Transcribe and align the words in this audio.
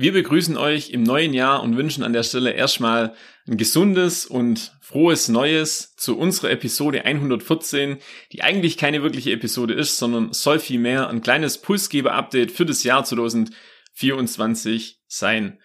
Wir 0.00 0.12
begrüßen 0.12 0.56
euch 0.56 0.90
im 0.90 1.02
neuen 1.02 1.34
Jahr 1.34 1.60
und 1.60 1.76
wünschen 1.76 2.04
an 2.04 2.12
der 2.12 2.22
Stelle 2.22 2.52
erstmal 2.52 3.16
ein 3.48 3.56
gesundes 3.56 4.26
und 4.26 4.78
frohes 4.80 5.26
Neues 5.28 5.96
zu 5.96 6.16
unserer 6.16 6.52
Episode 6.52 7.04
114, 7.04 7.96
die 8.30 8.44
eigentlich 8.44 8.76
keine 8.76 9.02
wirkliche 9.02 9.32
Episode 9.32 9.74
ist, 9.74 9.98
sondern 9.98 10.32
soll 10.32 10.60
vielmehr 10.60 11.08
ein 11.08 11.20
kleines 11.20 11.58
Pulsgeber-Update 11.60 12.52
für 12.52 12.64
das 12.64 12.84
Jahr 12.84 13.02
2024 13.02 15.00
sein. 15.08 15.58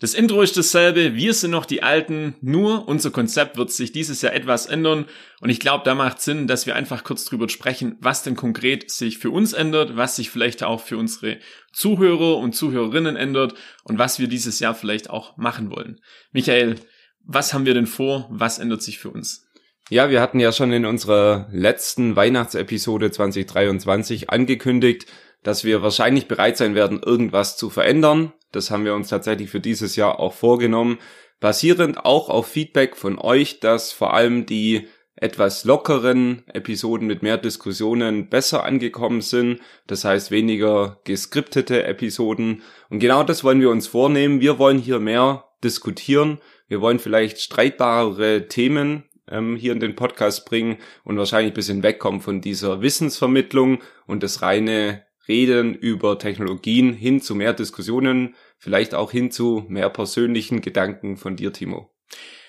Das 0.00 0.14
Intro 0.14 0.42
ist 0.42 0.56
dasselbe, 0.56 1.16
wir 1.16 1.34
sind 1.34 1.50
noch 1.50 1.66
die 1.66 1.82
Alten, 1.82 2.36
nur 2.40 2.86
unser 2.86 3.10
Konzept 3.10 3.56
wird 3.56 3.72
sich 3.72 3.90
dieses 3.90 4.22
Jahr 4.22 4.32
etwas 4.32 4.66
ändern 4.66 5.06
und 5.40 5.50
ich 5.50 5.58
glaube, 5.58 5.82
da 5.84 5.96
macht 5.96 6.20
Sinn, 6.20 6.46
dass 6.46 6.66
wir 6.66 6.76
einfach 6.76 7.02
kurz 7.02 7.24
drüber 7.24 7.48
sprechen, 7.48 7.96
was 8.00 8.22
denn 8.22 8.36
konkret 8.36 8.92
sich 8.92 9.18
für 9.18 9.30
uns 9.30 9.54
ändert, 9.54 9.96
was 9.96 10.14
sich 10.14 10.30
vielleicht 10.30 10.62
auch 10.62 10.80
für 10.80 10.96
unsere 10.96 11.38
Zuhörer 11.72 12.36
und 12.36 12.54
Zuhörerinnen 12.54 13.16
ändert 13.16 13.54
und 13.82 13.98
was 13.98 14.20
wir 14.20 14.28
dieses 14.28 14.60
Jahr 14.60 14.76
vielleicht 14.76 15.10
auch 15.10 15.36
machen 15.36 15.68
wollen. 15.68 16.00
Michael, 16.30 16.76
was 17.24 17.52
haben 17.52 17.66
wir 17.66 17.74
denn 17.74 17.88
vor? 17.88 18.28
Was 18.30 18.60
ändert 18.60 18.82
sich 18.82 19.00
für 19.00 19.10
uns? 19.10 19.48
Ja, 19.90 20.10
wir 20.10 20.20
hatten 20.20 20.38
ja 20.38 20.52
schon 20.52 20.72
in 20.72 20.86
unserer 20.86 21.48
letzten 21.50 22.14
Weihnachtsepisode 22.14 23.10
2023 23.10 24.30
angekündigt, 24.30 25.06
dass 25.42 25.64
wir 25.64 25.82
wahrscheinlich 25.82 26.28
bereit 26.28 26.56
sein 26.56 26.76
werden, 26.76 27.02
irgendwas 27.02 27.56
zu 27.56 27.68
verändern. 27.68 28.32
Das 28.52 28.70
haben 28.70 28.84
wir 28.84 28.94
uns 28.94 29.08
tatsächlich 29.08 29.50
für 29.50 29.60
dieses 29.60 29.96
Jahr 29.96 30.18
auch 30.18 30.32
vorgenommen, 30.32 30.98
basierend 31.40 32.04
auch 32.04 32.28
auf 32.28 32.48
Feedback 32.48 32.96
von 32.96 33.18
euch, 33.18 33.60
dass 33.60 33.92
vor 33.92 34.14
allem 34.14 34.46
die 34.46 34.88
etwas 35.20 35.64
lockeren 35.64 36.44
Episoden 36.48 37.06
mit 37.06 37.22
mehr 37.22 37.38
Diskussionen 37.38 38.28
besser 38.28 38.64
angekommen 38.64 39.20
sind. 39.20 39.60
Das 39.86 40.04
heißt 40.04 40.30
weniger 40.30 41.00
geskriptete 41.04 41.84
Episoden. 41.84 42.62
Und 42.88 43.00
genau 43.00 43.24
das 43.24 43.42
wollen 43.42 43.60
wir 43.60 43.70
uns 43.70 43.88
vornehmen. 43.88 44.40
Wir 44.40 44.58
wollen 44.58 44.78
hier 44.78 45.00
mehr 45.00 45.44
diskutieren. 45.64 46.38
Wir 46.68 46.80
wollen 46.80 47.00
vielleicht 47.00 47.40
streitbarere 47.40 48.46
Themen 48.46 49.04
ähm, 49.28 49.56
hier 49.56 49.72
in 49.72 49.80
den 49.80 49.96
Podcast 49.96 50.46
bringen 50.46 50.78
und 51.04 51.18
wahrscheinlich 51.18 51.52
ein 51.52 51.56
bisschen 51.56 51.82
wegkommen 51.82 52.20
von 52.20 52.40
dieser 52.40 52.80
Wissensvermittlung 52.80 53.80
und 54.06 54.22
das 54.22 54.42
reine 54.42 55.02
Reden 55.28 55.74
über 55.74 56.18
Technologien 56.18 56.92
hin 56.92 57.20
zu 57.20 57.34
mehr 57.34 57.52
Diskussionen, 57.52 58.34
vielleicht 58.58 58.94
auch 58.94 59.10
hin 59.10 59.30
zu 59.30 59.64
mehr 59.68 59.90
persönlichen 59.90 60.60
Gedanken 60.60 61.16
von 61.16 61.36
dir, 61.36 61.52
Timo. 61.52 61.90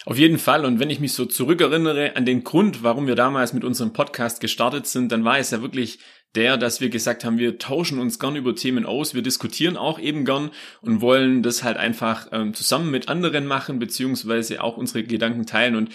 Auf 0.06 0.18
jeden 0.18 0.40
Fall. 0.40 0.66
Und 0.66 0.80
wenn 0.80 0.90
ich 0.90 1.02
mich 1.02 1.14
so 1.14 1.26
zurückerinnere 1.26 2.16
an 2.16 2.26
den 2.26 2.44
Grund, 2.44 2.84
warum 2.84 3.06
wir 3.06 3.16
damals 3.16 3.54
mit 3.54 3.64
unserem 3.64 3.92
Podcast 3.92 4.40
gestartet 4.40 4.88
sind, 4.88 5.12
dann 5.12 5.26
war 5.26 5.38
es 5.38 5.52
ja 5.52 5.62
wirklich 5.62 6.00
der, 6.36 6.58
dass 6.58 6.80
wir 6.80 6.90
gesagt 6.90 7.26
haben, 7.26 7.38
wir 7.38 7.58
tauschen 7.58 8.00
uns 8.00 8.20
gern 8.20 8.36
über 8.36 8.56
Themen 8.56 8.86
aus, 8.86 9.14
wir 9.14 9.24
diskutieren 9.24 9.78
auch 9.78 10.00
eben 10.00 10.26
gern 10.26 10.52
und 10.82 11.02
wollen 11.02 11.44
das 11.44 11.64
halt 11.64 11.78
einfach 11.78 12.28
ähm, 12.32 12.54
zusammen 12.54 12.92
mit 12.92 13.10
anderen 13.10 13.46
machen, 13.46 13.80
beziehungsweise 13.80 14.64
auch 14.64 14.78
unsere 14.78 15.04
Gedanken 15.04 15.46
teilen. 15.46 15.76
Und 15.76 15.90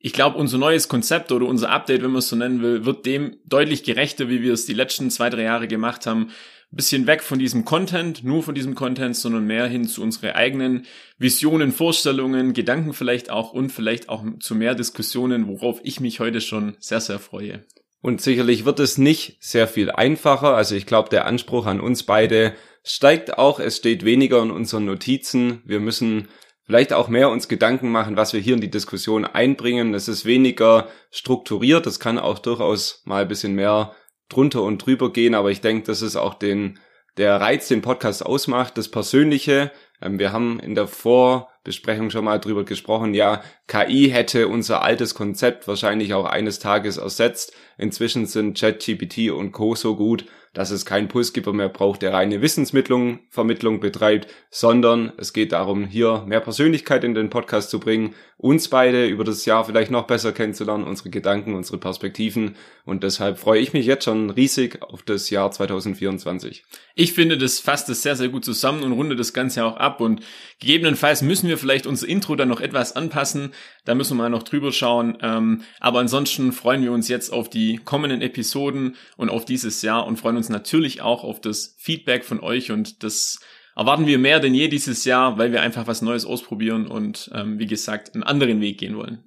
ich 0.00 0.12
glaube, 0.12 0.38
unser 0.38 0.58
neues 0.58 0.88
Konzept 0.88 1.32
oder 1.32 1.46
unser 1.46 1.70
Update, 1.70 2.02
wenn 2.02 2.12
man 2.12 2.20
es 2.20 2.28
so 2.28 2.36
nennen 2.36 2.62
will, 2.62 2.84
wird 2.84 3.04
dem 3.04 3.36
deutlich 3.44 3.82
gerechter, 3.82 4.28
wie 4.28 4.42
wir 4.42 4.52
es 4.52 4.64
die 4.64 4.74
letzten 4.74 5.10
zwei, 5.10 5.28
drei 5.28 5.42
Jahre 5.42 5.66
gemacht 5.66 6.06
haben. 6.06 6.30
Ein 6.70 6.76
bisschen 6.76 7.06
weg 7.06 7.22
von 7.22 7.38
diesem 7.38 7.64
Content, 7.64 8.22
nur 8.22 8.42
von 8.42 8.54
diesem 8.54 8.74
Content, 8.74 9.16
sondern 9.16 9.46
mehr 9.46 9.66
hin 9.66 9.88
zu 9.88 10.02
unseren 10.02 10.32
eigenen 10.32 10.86
Visionen, 11.16 11.72
Vorstellungen, 11.72 12.52
Gedanken 12.52 12.92
vielleicht 12.92 13.30
auch 13.30 13.52
und 13.52 13.70
vielleicht 13.70 14.08
auch 14.08 14.22
zu 14.38 14.54
mehr 14.54 14.74
Diskussionen, 14.74 15.48
worauf 15.48 15.80
ich 15.82 15.98
mich 15.98 16.20
heute 16.20 16.40
schon 16.40 16.76
sehr, 16.78 17.00
sehr 17.00 17.18
freue. 17.18 17.64
Und 18.00 18.20
sicherlich 18.20 18.64
wird 18.64 18.78
es 18.78 18.98
nicht 18.98 19.38
sehr 19.40 19.66
viel 19.66 19.90
einfacher. 19.90 20.54
Also 20.54 20.76
ich 20.76 20.86
glaube, 20.86 21.08
der 21.08 21.26
Anspruch 21.26 21.66
an 21.66 21.80
uns 21.80 22.04
beide 22.04 22.54
steigt 22.84 23.38
auch. 23.38 23.58
Es 23.58 23.78
steht 23.78 24.04
weniger 24.04 24.40
in 24.42 24.52
unseren 24.52 24.84
Notizen. 24.84 25.62
Wir 25.64 25.80
müssen 25.80 26.28
vielleicht 26.68 26.92
auch 26.92 27.08
mehr 27.08 27.30
uns 27.30 27.48
Gedanken 27.48 27.90
machen, 27.90 28.18
was 28.18 28.34
wir 28.34 28.40
hier 28.40 28.54
in 28.54 28.60
die 28.60 28.70
Diskussion 28.70 29.24
einbringen. 29.24 29.94
Es 29.94 30.06
ist 30.06 30.26
weniger 30.26 30.88
strukturiert, 31.10 31.86
es 31.86 31.98
kann 31.98 32.18
auch 32.18 32.38
durchaus 32.38 33.00
mal 33.06 33.22
ein 33.22 33.28
bisschen 33.28 33.54
mehr 33.54 33.94
drunter 34.28 34.62
und 34.62 34.84
drüber 34.84 35.10
gehen, 35.10 35.34
aber 35.34 35.50
ich 35.50 35.62
denke, 35.62 35.86
das 35.86 36.02
ist 36.02 36.16
auch 36.16 36.34
den, 36.34 36.78
der 37.16 37.40
Reiz, 37.40 37.68
den 37.68 37.80
Podcast 37.80 38.24
ausmacht, 38.24 38.76
das 38.76 38.90
Persönliche. 38.90 39.72
Ähm, 40.02 40.18
wir 40.18 40.30
haben 40.30 40.60
in 40.60 40.74
der 40.74 40.86
Vorbesprechung 40.86 42.10
schon 42.10 42.26
mal 42.26 42.38
drüber 42.38 42.66
gesprochen, 42.66 43.14
ja, 43.14 43.42
KI 43.66 44.10
hätte 44.10 44.46
unser 44.46 44.82
altes 44.82 45.14
Konzept 45.14 45.68
wahrscheinlich 45.68 46.12
auch 46.12 46.26
eines 46.26 46.58
Tages 46.58 46.98
ersetzt. 46.98 47.54
Inzwischen 47.78 48.26
sind 48.26 48.58
ChatGPT 48.60 49.30
und 49.30 49.52
Co. 49.52 49.74
so 49.74 49.96
gut, 49.96 50.26
dass 50.58 50.72
es 50.72 50.84
keinen 50.84 51.06
Pulsgeber 51.06 51.52
mehr 51.52 51.68
braucht, 51.68 52.02
der 52.02 52.12
reine 52.12 52.42
Wissensmittlung, 52.42 53.20
Vermittlung 53.30 53.78
betreibt, 53.78 54.26
sondern 54.50 55.12
es 55.16 55.32
geht 55.32 55.52
darum, 55.52 55.86
hier 55.86 56.24
mehr 56.26 56.40
Persönlichkeit 56.40 57.04
in 57.04 57.14
den 57.14 57.30
Podcast 57.30 57.70
zu 57.70 57.78
bringen, 57.78 58.16
uns 58.38 58.66
beide 58.66 59.06
über 59.06 59.22
das 59.22 59.44
Jahr 59.44 59.64
vielleicht 59.64 59.92
noch 59.92 60.08
besser 60.08 60.32
kennenzulernen, 60.32 60.82
unsere 60.82 61.10
Gedanken, 61.10 61.54
unsere 61.54 61.78
Perspektiven. 61.78 62.56
Und 62.84 63.04
deshalb 63.04 63.38
freue 63.38 63.60
ich 63.60 63.72
mich 63.72 63.86
jetzt 63.86 64.04
schon 64.04 64.30
riesig 64.30 64.82
auf 64.82 65.02
das 65.02 65.30
Jahr 65.30 65.52
2024. 65.52 66.64
Ich 66.96 67.12
finde, 67.12 67.38
das 67.38 67.60
fasst 67.60 67.88
es 67.88 68.02
sehr, 68.02 68.16
sehr 68.16 68.28
gut 68.28 68.44
zusammen 68.44 68.82
und 68.82 68.92
rundet 68.92 69.20
das 69.20 69.32
Ganze 69.32 69.64
auch 69.64 69.76
ab. 69.76 70.00
Und 70.00 70.22
gegebenenfalls 70.58 71.22
müssen 71.22 71.48
wir 71.48 71.58
vielleicht 71.58 71.86
unser 71.86 72.08
Intro 72.08 72.34
dann 72.34 72.48
noch 72.48 72.60
etwas 72.60 72.96
anpassen, 72.96 73.52
da 73.84 73.94
müssen 73.94 74.16
wir 74.16 74.24
mal 74.24 74.28
noch 74.28 74.42
drüber 74.42 74.70
schauen, 74.70 75.16
ähm, 75.22 75.62
aber 75.80 76.00
ansonsten 76.00 76.52
freuen 76.52 76.82
wir 76.82 76.92
uns 76.92 77.08
jetzt 77.08 77.32
auf 77.32 77.48
die 77.48 77.78
kommenden 77.78 78.20
Episoden 78.20 78.96
und 79.16 79.30
auf 79.30 79.44
dieses 79.44 79.82
Jahr 79.82 80.06
und 80.06 80.18
freuen 80.18 80.36
uns 80.48 80.50
natürlich 80.50 81.02
auch 81.02 81.24
auf 81.24 81.40
das 81.40 81.76
Feedback 81.78 82.24
von 82.24 82.40
euch 82.40 82.70
und 82.70 83.02
das 83.02 83.40
erwarten 83.76 84.06
wir 84.06 84.18
mehr 84.18 84.40
denn 84.40 84.54
je 84.54 84.68
dieses 84.68 85.04
Jahr, 85.04 85.38
weil 85.38 85.52
wir 85.52 85.62
einfach 85.62 85.86
was 85.86 86.02
Neues 86.02 86.24
ausprobieren 86.24 86.86
und 86.86 87.30
ähm, 87.34 87.58
wie 87.58 87.66
gesagt 87.66 88.14
einen 88.14 88.24
anderen 88.24 88.60
Weg 88.60 88.78
gehen 88.78 88.96
wollen. 88.96 89.24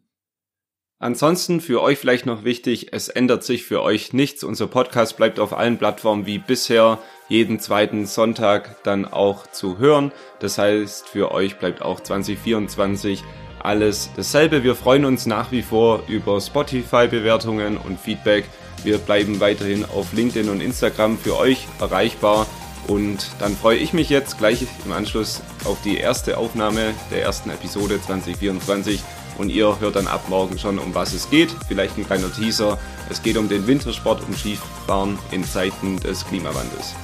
Ansonsten 0.99 1.61
für 1.61 1.81
euch 1.81 1.97
vielleicht 1.97 2.27
noch 2.27 2.43
wichtig, 2.43 2.93
es 2.93 3.09
ändert 3.09 3.43
sich 3.43 3.63
für 3.63 3.81
euch 3.81 4.13
nichts. 4.13 4.43
Unser 4.43 4.67
Podcast 4.67 5.17
bleibt 5.17 5.39
auf 5.39 5.57
allen 5.57 5.79
Plattformen 5.79 6.27
wie 6.27 6.37
bisher 6.37 6.99
jeden 7.27 7.59
zweiten 7.59 8.05
Sonntag 8.05 8.83
dann 8.83 9.05
auch 9.05 9.47
zu 9.47 9.79
hören. 9.79 10.11
Das 10.39 10.59
heißt, 10.59 11.09
für 11.09 11.31
euch 11.31 11.57
bleibt 11.57 11.81
auch 11.81 12.01
2024 12.01 13.23
alles 13.65 14.09
dasselbe. 14.15 14.63
Wir 14.63 14.75
freuen 14.75 15.05
uns 15.05 15.25
nach 15.25 15.51
wie 15.51 15.61
vor 15.61 16.03
über 16.07 16.39
Spotify-Bewertungen 16.39 17.77
und 17.77 17.99
Feedback 17.99 18.45
wir 18.83 18.97
bleiben 18.97 19.39
weiterhin 19.39 19.85
auf 19.85 20.13
LinkedIn 20.13 20.49
und 20.49 20.61
Instagram 20.61 21.17
für 21.17 21.37
euch 21.37 21.67
erreichbar. 21.79 22.47
Und 22.87 23.27
dann 23.39 23.55
freue 23.55 23.77
ich 23.77 23.93
mich 23.93 24.09
jetzt 24.09 24.39
gleich 24.39 24.65
im 24.85 24.91
Anschluss 24.91 25.41
auf 25.65 25.77
die 25.83 25.97
erste 25.97 26.37
Aufnahme 26.37 26.93
der 27.11 27.21
ersten 27.21 27.51
Episode 27.51 28.01
2024. 28.01 29.01
Und 29.37 29.49
ihr 29.49 29.79
hört 29.79 29.95
dann 29.95 30.07
ab 30.07 30.25
morgen 30.29 30.57
schon, 30.57 30.79
um 30.79 30.93
was 30.95 31.13
es 31.13 31.29
geht. 31.29 31.55
Vielleicht 31.67 31.97
ein 31.97 32.05
kleiner 32.05 32.33
Teaser. 32.33 32.79
Es 33.09 33.21
geht 33.21 33.37
um 33.37 33.47
den 33.47 33.67
Wintersport, 33.67 34.23
um 34.27 34.35
Skifahren 34.35 35.17
in 35.31 35.43
Zeiten 35.43 35.99
des 35.99 36.25
Klimawandels. 36.25 36.95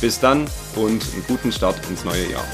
Bis 0.00 0.18
dann 0.18 0.46
und 0.74 1.02
einen 1.12 1.24
guten 1.28 1.52
Start 1.52 1.76
ins 1.88 2.04
neue 2.04 2.30
Jahr. 2.30 2.44